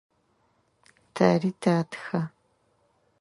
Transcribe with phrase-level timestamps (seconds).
[1.15, 2.21] Тэри тэтхэ.